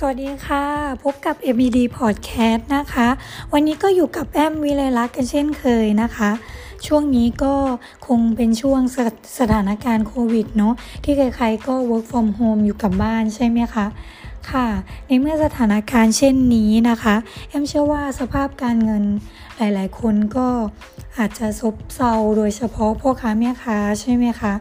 [0.00, 0.64] สวัสดีค่ะ
[1.04, 3.08] พบกับ MED Podcast นะคะ
[3.52, 6.30] วันนี้ก็อยู่กับแอมวิไลลักษ์กันเช่นเคยนะคะ
[6.86, 7.54] ช่วงนี้ก็
[8.06, 8.98] คงเป็นช่วงส
[9.38, 10.74] สถานการณ์โควิดเนาะ
[11.04, 13.86] ที่ใครๆก็ work from home อยู่กับบ้านใช่ไหมคะ
[14.50, 14.66] ค่ะ
[15.06, 17.16] ในเมื่อสถานการณ์เช่นนี้นะคะ
[17.48, 19.04] แอมเชื่อว่าสภาพการเงิน
[19.58, 20.48] หลายๆ คนก็
[21.18, 24.52] อาจจะซบเซาโดยเฉพาะพ่อค้าแม่ค้าใช่ไหมคะ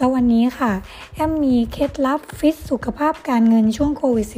[0.00, 0.72] แล้ววันนี้ค่ะ
[1.14, 4.28] แอมมีเคล็ดลับฟิตสุขภาพการเงินช่วงโควิด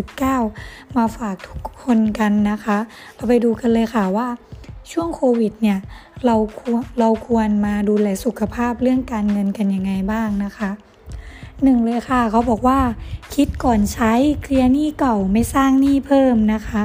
[0.40, 2.78] -19 มาฝากทุกคนกันนะคะ
[3.14, 4.28] เราไปดูกันเลยค่ะว่า
[4.92, 5.78] ช่วงโควิดเนี่ย
[6.26, 10.70] เราควรเราควรมาดูแลสุขภาพเรื่องการเงินกันยังไงบ้างนะคะ
[11.62, 12.78] หนึ่งเลยค่ะเขาบอกว่า
[13.34, 16.82] คิดก่อนใช้เคลียร์หนี้เก่าไม่สร้างหนี้เพิ่มนะคะ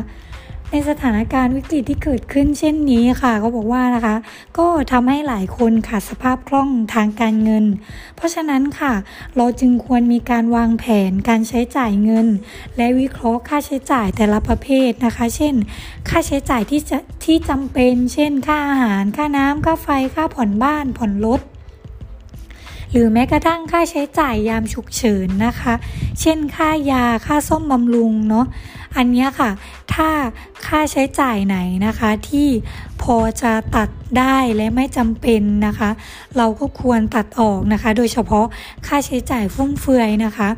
[0.72, 4.16] ในสถานการณ์วิกฤตที่เกิดขึ้นเช่นนี้ค่ะเขาบอกว่านะคะ
[4.58, 7.66] ก็ทำให้หลายคนขาดสภาพคล่องทางการเงิน
[8.16, 8.94] เพราะฉะนั้นค่ะ
[9.38, 12.28] เราจึงควรมีการวางแผนการใช้จ่ายเงิน
[12.78, 15.56] และวิเคราะห์ค่าใช้จ่ายแต่ละประเภทนะคะ เช่น
[16.10, 21.42] ค่าใช้จ่ายที่จะที่จำเป็น เช่น ค่าอาหาร ค่าน้ำค่าไฟค่าผ่อนบ้าน ผ่อนรถ
[22.92, 25.74] หรือแม้กระทั่งค่าใช้จ่ายยามฉุกเฉินนะคะ
[26.22, 28.46] เช่นค่ายา ค่าซ่อมบำรุงเนาะ
[28.96, 29.50] อันนี้ค่ะ
[29.94, 30.10] ถ้า
[30.68, 32.48] ค่าใช้จ่ายไหนนะคะ ที่
[33.02, 35.90] พอจะตัดได้และไม่จำเป็นนะคะ
[36.38, 38.46] เราก็ควรตัดออกนะคะ โดยเฉพาะ
[38.88, 40.50] ค่าใช้จ่ายฟุ่มเฟือยนะคะ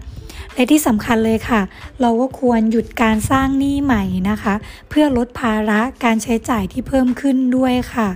[0.54, 1.62] และที่สำคัญเลยค่ะ
[2.02, 4.54] เราก็ควรหยุดการสร้างหนี้ใหม่นะคะ
[4.90, 8.10] เพื่อลดภาระการใช้จ่ายที่เพิ่มขึ้นด้วยค่ะ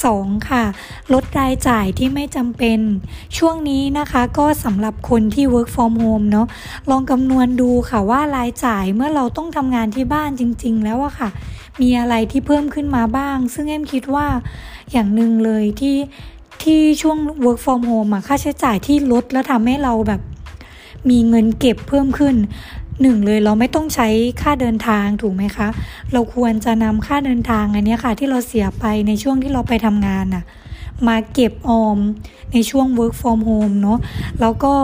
[0.00, 0.50] 2.
[0.50, 0.64] ค่ะ
[1.12, 2.78] ลดรายจ่ายที่ไม่จำเป็น
[3.38, 6.46] ช่วงนี้นะคะก็สำหรับคนที่ work from home เนาะ
[6.90, 11.28] ลองคำนวณดูค่ะว่ารายจ่ายเมื่อเราต้องทำงานที่บ้านจริง ๆ แล้วอะค่ะ
[11.80, 14.26] มีอะไรที่เพิ่มขึ้นมาบ้าง ซึ่งเอ็มคิดว่า
[14.92, 15.96] อย่างหนึ่งเลยที่
[16.62, 20.20] ที่ช่วง work from home อะค่าใช้จ่ายที่ลดแล้วทำให้เราแบบ
[21.10, 22.36] มีเงินเก็บเพิ่มขึ้น
[23.02, 24.08] หนึ่งเลยเราไม่ต้องใช้
[24.42, 25.68] ค่าเดินทางถูกไหมคะ
[26.12, 30.44] เราควรจะนำค่าเดินทางอันนี้ค่ะ ที่เราเสียไปในช่วงที่เราไปทำงานน่ะ
[31.08, 31.98] มาเก็บออม
[32.52, 33.98] ในช่วง work from home เนาะ
[34.40, 34.74] แล้วก็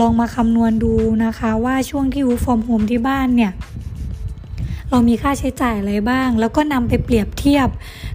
[0.00, 0.92] ลองมาคำนวณดู
[1.24, 3.52] นะคะว่าช่วงที่ work from home ที่บ้านเนี่ย
[4.90, 7.68] เรามีค่าใช้จ่ายอะไรบ้าง แล้วก็นำไปเปรียบเทียบ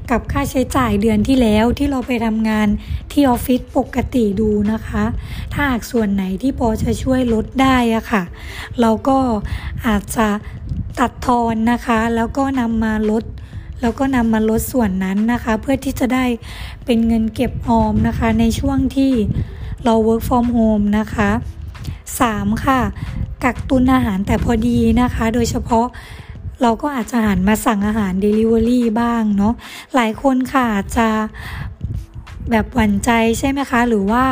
[0.09, 2.67] กับค่าใช้จ่ายเดือนที่แล้วที่เราไปทำงาน
[3.11, 5.03] ที่ออฟฟิศปกติดูนะคะ
[5.53, 8.23] ถ้าหากส่วนไหนที่พอจะช่วยลดได้อะค่ะ
[8.81, 9.17] เราก็
[9.87, 10.27] อาจจะ
[10.99, 13.23] ตัดทอนนะคะ แล้วก็นำมาลด
[13.81, 16.25] แล้วก็นำมาลดส่วนนั้นนะคะ เพื่อที่จะได้
[16.85, 19.11] เป็นเงินเก็บออมนะคะ ในช่วงที่
[19.83, 21.29] เรา work from home นะคะ
[22.01, 22.65] 3.
[22.65, 22.79] ค่ะ
[23.43, 25.87] กักตุนอาหารแต่พอดีนะคะ โดยเฉพาะ
[26.61, 29.53] เราก็อาจจะหันมาสั่งอาหาร Delivery บ้างเนาะ
[29.95, 31.07] หลายคนค่ะจะ
[32.51, 34.23] แบบหวั่นใจใช่ไหมคะ หรือว่า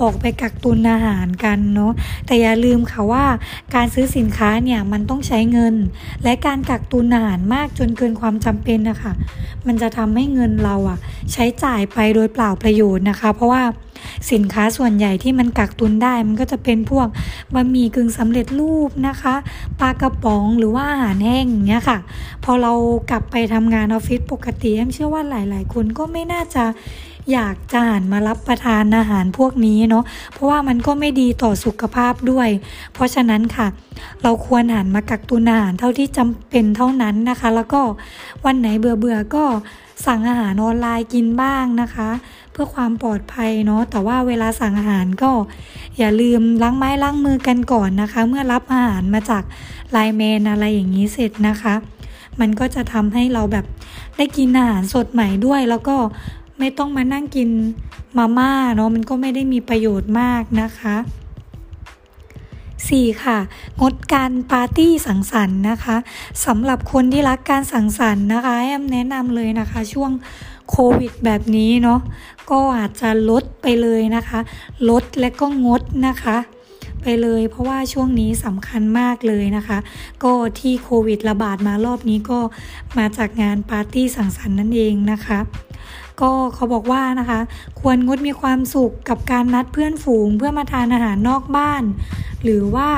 [0.00, 1.92] ออกไปกักตุนอาหารกันเนาะ
[2.26, 3.24] แต่อย่าลืมค่ะว่า
[3.74, 5.74] การซื้อสินค้าเนี่ยมันต้องใช้เงิน
[6.24, 9.12] และการกักตุนอาหารมากจนเกินความจำเป็นนะคะ
[9.66, 10.98] มันจะทำให้เงินเราอะ
[11.32, 13.62] ใช้จ่ายไปโดยเปล่าประโยชน์นะคะ เพราะว่า
[14.32, 17.08] สินค้าส่วนใหญ่ที่มันกักตุนได้ มันก็จะเป็นพวก
[17.54, 19.34] บะหมี่กึ่งสำเร็จรูปนะคะ
[19.80, 21.98] ปลากระป๋องหรือว่าอาหารแห้งเงี้ยค่ะ
[22.44, 22.72] พอเรา
[23.10, 26.64] กลับไปทำงานออฟฟิศปกติแอมเชื่อว่าหลาย ๆ คนก็ไม่น่าจะ
[27.32, 32.48] อยากจะหันมารับประทานอาหารพวกนี้เนาะเพราะว่ามันก็ไม่ดีต่อสุขภาพด้วย
[32.94, 33.66] เพราะฉะนั้นค่ะ
[34.22, 37.80] เราควรหันมากักตุนอาหารเท่าที่จำเป็นเท่านั้นนะคะ แล้วก็
[38.44, 39.44] วันไหนเบื่อเบื่อก็
[40.06, 42.08] สั่งอาหารออนไลน์กินบ้างนะคะ
[42.52, 45.30] เพื่อความปลอดภัยเนาะแต่ว่าเวลาสั่งอาหารก็
[45.98, 49.42] อย่าลืมล้างไม้ล้างมือกันก่อนนะคะ เมื่อรับอาหารมาจาก
[49.92, 51.74] ไลน์แมนอะไรอย่างนี้เสร็จนะคะ
[52.40, 53.66] มันก็จะทำให้เราแบบ
[54.16, 55.96] ได้กินอาหารสดใหม่ด้วย แล้วก็
[56.58, 57.50] ไม่ต้องมานั่งกิน
[58.16, 60.96] มาม่าเนาะมันก็ไม่ได้มีประโยชน์มากนะคะ
[62.08, 63.24] 4.
[63.24, 63.38] ค่ะ
[63.80, 65.96] งดการปาร์ตี้สังสรรค์นะคะ
[66.46, 70.10] สำหรับคนที่รักการสังสรรค์นะคะแอมแนะนำเลยนะคะ ช่วง
[70.70, 72.00] โควิดแบบนี้เนาะ
[72.50, 74.40] ก็อาจจะลดไปเลยนะคะ
[74.88, 76.36] ลดและก็งดนะคะ
[77.02, 79.78] ไปเลยเพราะว่าช่วงนี้สำคัญมากเลยนะคะ
[80.24, 82.40] ก็ที่โควิดระบาดมารอบนี้ก็
[82.98, 85.38] มาจากงานปาร์ตี้สังสรรค์นั่นเองนะคะ
[86.20, 87.40] ก็เขาบอกว่านะคะ
[87.80, 91.82] ควรงดมีความสุขกับการนัดเพื่อนฝูงเพื่อมาทานอาหารนอกบ้าน
[92.42, 92.90] หรือว่า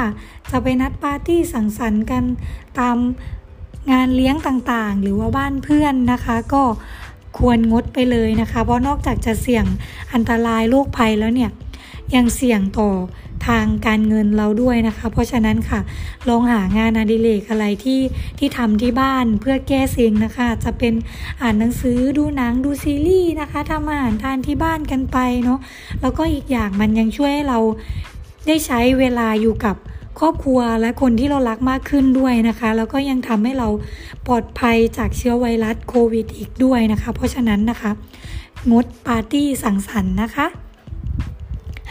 [0.50, 2.22] จะไปนัดปาร์ตี้สังสรรค์กัน
[2.78, 2.96] ตาม
[3.92, 6.62] งานเลี้ยงต่างๆ หรือว่าบ้านเพื่อนนะคะ ก็
[7.38, 9.64] ควรงดไปเลยนะคะ เพราะนอกจากจะเสี่ยง
[10.12, 11.50] อันตรายโรคภัยแล้วเนี่ย
[12.14, 15.80] ยังเสี่ยงต่อางการเงินเราด้วยนะคะ เพราะฉะนั้นค่ะ
[16.28, 18.00] ลองหางานอดิเรกอะไรที่
[18.38, 20.94] ที่ทำที่บ้านเพื่อแก้เซ็งนะคะ จะเป็น
[21.42, 25.58] อ่านหนังสือดูหนังดูซีรีส์นะคะทำอาหารทานที่บ้านกันไปเนาะ
[26.00, 27.58] แล้วก็อีกอย่างมันยังช่วยให้เรา
[28.46, 29.76] ได้ใช้เวลาอยู่กับ
[30.20, 33.68] ครอบครัวและคนที่เรารักมากขึ้นด้วยนะคะ แล้วก็ยังทำให้เรา
[34.26, 37.90] ปลอดภัยจากเชื้อไวรัสโควิดอีกด้วยนะคะ เพราะฉะนั้นนะคะ
[38.70, 40.46] งดปาร์ตี้สังสรรค์นะคะ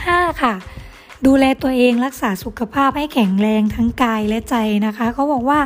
[0.07, 0.41] 5.
[0.41, 0.53] ค่ะ
[1.25, 4.56] ดูแลตัวเองรักษาสุขภาพให้แข็งแรงทั้งกายและใจ
[4.86, 5.60] นะคะ เขาบอกว่า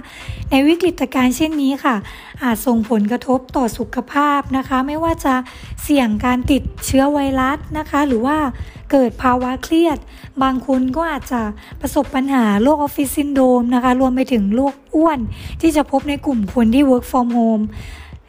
[0.50, 1.96] ในวิกฤตการณ์เช่นนี้ค่ะ
[2.44, 5.36] อาจส่งผลกระทบต่อสุขภาพนะคะ ไม่ว่าจะ
[5.84, 8.38] เสี่ยงการติดเชื้อไวรัสนะคะ หรือว่า
[8.92, 9.98] เกิดภาวะเครียด
[10.44, 11.42] บางคนก็อาจจะ
[11.82, 15.20] ประสบปัญหาโรค office syndrome นะคะ รวมไปถึงโรคอ้วน
[15.62, 17.64] ที่จะพบในกลุ่มคนที่ work from home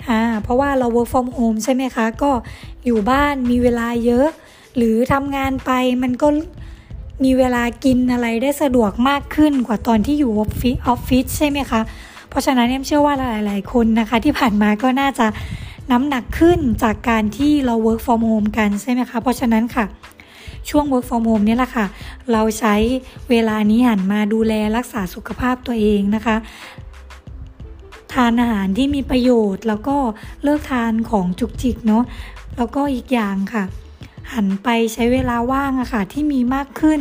[0.08, 2.30] อ่าเพราะว่าเรา work from home ใช่ไหมคะ ก็
[2.84, 4.28] อยู่บ้านมีเวลาเยอะ
[4.76, 5.70] หรือทำงานไป
[6.02, 6.28] มันก็
[7.22, 11.80] มีเวลากินอะไรได้สะดวกมากขึ้นกว่าตอนที่อยู่ออฟฟิศออฟฟิศใช่ไหมคะ
[12.28, 13.14] เพราะฉะนั้นเอ็มเชื่อว่า
[13.46, 15.26] หลาย ๆ คนนะคะ ที่ผ่านมาก็น่าจะ
[15.90, 19.84] น้ำหนักขึ้นจากการที่เรา work from home กันใช่ไหมคะ เพราะฉะนั้นค่ะ
[20.68, 21.86] ช่วง work from home นี่แหละค่ะ
[22.32, 22.74] เราใช้
[23.30, 26.36] เวลานี้หันมาดูแลรักษาสุขภาพตัวเองนะคะ
[28.12, 29.96] ทานอาหารที่มีประโยชน์ แล้วก็
[30.42, 32.04] เลิกทานของจุกจิกเนาะ
[32.56, 33.64] แล้วก็อีกอย่างค่ะ
[34.32, 37.00] หันไปใช้เวลาว่างอะค่ะที่มีมากขึ้น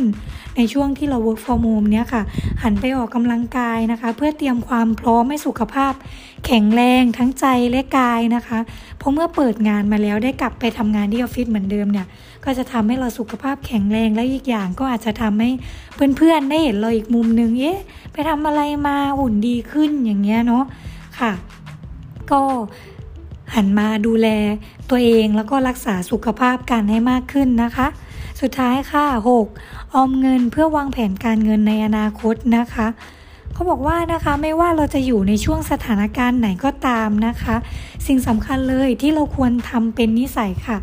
[0.56, 2.22] ในช่วงที่เรา work from home เนี้ยค่ะ
[2.62, 5.92] หันไปออกกำลังกายนะคะ เพื่อเตรียมความพร้อมให้สุขภาพ
[6.46, 8.58] แข็งแรงทั้งใจและกายนะคะ
[8.98, 12.06] เพราะเมื่อเปิดงานมาแล้วได้กลับไปทำงานที่ออฟฟิศเหมือนเดิมเนี่ย
[12.44, 15.50] ก็จะทำให้เราสุขภาพแข็งแรงและอีกอย่างก็อาจจะทำให้
[16.16, 17.78] เพื่อนๆได้เห็นเราอีกมุมนึงเอ๊ะ
[18.12, 20.64] ไปทำอะไรมาหุ่นดีขึ้นอย่างเงี้ยเนาะ
[21.20, 21.32] ค่ะ
[22.30, 22.42] ก็
[23.54, 24.28] หันมาดูแล
[24.90, 27.86] ตัวเองแล้วก็รักษาสุขภาพกันให้มากขึ้นนะคะ
[28.40, 29.06] สุดท้ายค่ะ
[29.48, 29.94] 6.
[29.94, 32.86] ออมเงินเพื่อวางแผนการเงินในอนาคตนะคะ
[33.52, 37.56] เขาบอกว่านะคะไม่ว่าเราจะอยู่ในช่วงสถานการณ์ไหนก็ตามนะคะ
[38.06, 40.78] สิ่งสำคัญเลยที่เราควรทำเป็นนิสัยค่ะ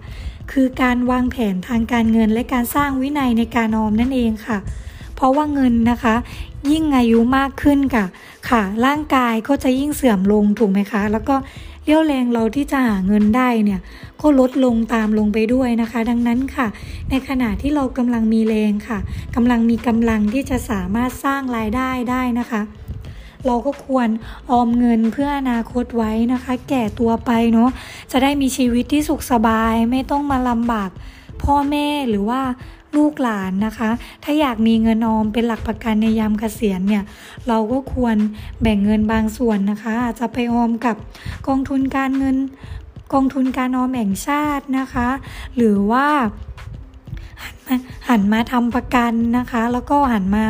[0.52, 4.58] คือการวางแผนทางการเงินและการสร้างวินัยในการออมนั่นเองค่ะ
[5.16, 6.16] เพราะว่าเงินนะคะ
[6.72, 8.06] ยิ่งอายุมากขึ้นค่ะ
[8.50, 11.36] ค่ะ ร่างกายก็จะยิ่งเสื่อมลงถูกไหมคะ แล้วก็
[11.86, 13.80] เรี่ยวแรงเราที่จะหาเงินได้เนี่ย
[14.22, 16.68] ก็ลดลงตามลงไปด้วยนะคะ ดังนั้นค่ะ
[17.10, 19.00] ในขณะที่เรากำลังมีแรงค่ะ
[19.36, 22.62] กำลังมีกำลังที่จะสามารถสร้างรายได้ได้นะคะ
[23.46, 24.10] เราก็ควร
[24.52, 27.70] ออมเงินเพื่ออนาคตไว้นะคะ แก่ตัวไปเนาะ
[28.12, 30.90] จะได้มีชีวิตที่สุขสบายไม่ต้องมาลำบาก
[31.44, 32.42] พ่อแม่หรือว่า
[32.96, 33.90] ลูกหลานนะคะ
[34.24, 37.04] ถ้าอยากมีเงินออมเป็นหลักประกันในยามเกษียณเนี่ย
[37.48, 38.16] เราก็ควร
[38.62, 40.96] แบ่งเงินบางส่วนนะคะ อาจจะไปออมกับ
[41.48, 42.38] กองทุนการเงิน
[43.14, 45.10] กองทุนการออมแห่งชาตินะคะ
[45.56, 46.08] หรือว่า
[48.10, 50.46] หันมาทำประกันนะคะ แล้วก็หันมา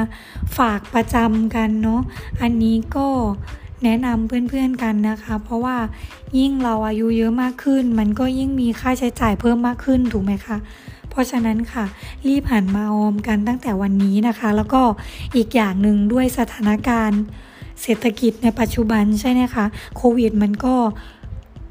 [0.58, 2.02] ฝากประจำกันเนาะ
[2.42, 3.08] อันนี้ก็
[3.84, 5.78] แนะนำเพื่อนๆกันนะคะ เพราะว่า
[6.40, 10.58] ยิ่งเราอายุเยอะมากขึ้น มันก็ยิ่งมีค่าใช้จ่ายเพิ่มมากขึ้นถูกไหมคะ
[11.10, 11.86] เพราะฉะนั้นค่ะ
[12.28, 14.82] รีบหันมาออมกันตั้งแต่วันนี้นะคะ แล้วก็
[15.36, 17.22] อีกอย่างหนึ่งด้วยสถานการณ์
[17.82, 19.66] เศรษฐกิจในปัจจุบันใช่ไหมคะ
[19.98, 20.76] โควิดมันก็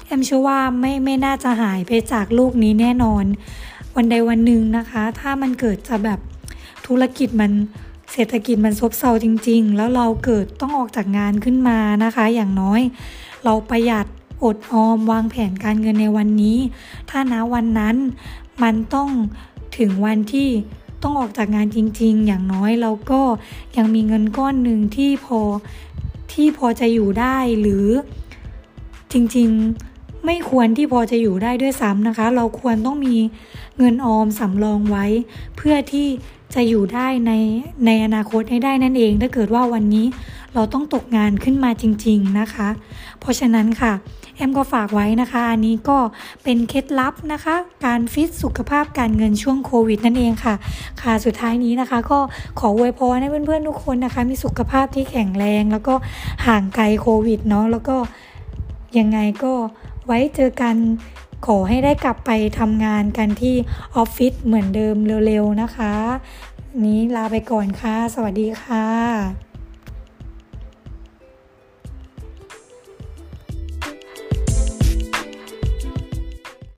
[0.05, 3.25] แอมเชื่อว่าไม่ไม่น่าจะหายไปจากโลกนี้แน่นอน
[3.95, 6.19] วันใดวันหนึ่งนะคะ ถ้ามันเกิดจะแบบ
[6.87, 7.51] ธุรกิจมัน
[8.13, 12.81] เศรษฐกิจมันซบเซาจริง ๆ แล้วเราเกิดต้องออกจากงานขึ้นมานะคะ อย่างน้อย
[13.43, 14.05] เราประหยัด
[14.43, 16.57] อดออมวางแผนการเงินในวันนี้
[17.09, 17.95] ถ้านะวันนั้น
[18.63, 19.09] มันต้อง
[19.77, 20.49] ถึงวันที่
[21.03, 23.21] ต้องออกจากงานจริง ๆ อย่างน้อยเราก็
[23.77, 25.39] ยังมีเงินก้อนหนึ่งที่พอ
[26.33, 27.87] ที่พอจะอยู่ได้หรือ
[29.11, 29.90] จริง ๆ
[30.25, 33.15] ไม่ควรที่พอจะอยู่ได้ด้วยซ้ำนะคะ เราควรต้องมี
[33.77, 35.05] เงินออมสำรองไว้
[35.57, 36.07] เพื่อที่
[36.55, 37.31] จะอยู่ได้ใน
[37.85, 40.05] ในอนาคตให้ได้นั่นเอง ถ้าเกิดว่าวันนี้
[40.53, 42.69] เราต้องตกงานขึ้นมาจริง ๆนะคะ
[43.19, 43.93] เพราะฉะนั้นค่ะ
[44.35, 45.97] แอมก็ฝากไว้นะคะ อันนี้ก็
[46.43, 50.55] เป็นเคล็ดลับนะคะ การฟิตสุขภาพการเงินช่วงโควิดนั่นเองค่ะ
[51.01, 52.19] ค่ะสุดท้ายนี้นะคะ ก็
[52.59, 55.93] ขออวยพรให้เพื่อนๆทุกคนนะคะ มีสุขภาพที่แข็งแรง แล้วก็
[56.47, 57.95] ห่างไกลโควิดเนาะแล้วก็
[58.99, 59.53] ยังไงก็
[60.11, 60.75] ว้เจอกัน
[61.45, 63.55] ขอให้ได้กลับไปทำงานกันที่
[63.95, 64.95] ออฟฟิศเหมือนเดิม
[65.27, 65.93] เร็วๆนะคะ
[66.83, 69.50] นี้ลาไปก่อนค่ะ สวัสดีค่ะ